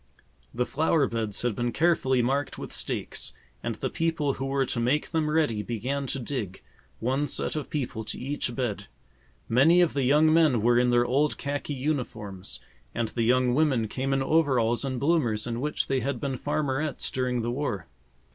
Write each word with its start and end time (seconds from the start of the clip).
The 0.51 0.65
flower 0.65 1.05
beds 1.05 1.43
had 1.43 1.55
been 1.55 1.71
carefully 1.71 2.23
marked 2.23 2.57
with 2.57 2.73
stakes, 2.73 3.33
and 3.61 3.75
the 3.75 3.89
people 3.91 4.33
who 4.33 4.47
were 4.47 4.65
to 4.65 4.79
make 4.79 5.11
them 5.11 5.29
ready 5.29 5.61
began 5.61 6.07
to 6.07 6.17
dig, 6.17 6.63
one 6.99 7.27
set 7.27 7.55
of 7.55 7.69
people 7.69 8.03
to 8.05 8.17
each 8.17 8.55
bed. 8.55 8.87
Many 9.47 9.79
of 9.79 9.93
the 9.93 10.01
young 10.01 10.33
men 10.33 10.63
were 10.63 10.79
in 10.79 10.89
their 10.89 11.05
old 11.05 11.37
khaki 11.37 11.75
uniforms, 11.75 12.59
and 12.95 13.09
the 13.09 13.21
young 13.21 13.53
women 13.53 13.87
came 13.87 14.11
in 14.11 14.23
overalls 14.23 14.83
and 14.83 14.99
bloomers 14.99 15.45
in 15.45 15.61
which 15.61 15.85
they 15.87 15.99
had 15.99 16.19
been 16.19 16.35
farmerettes 16.35 17.11
during 17.11 17.43
the 17.43 17.51
war. 17.51 17.85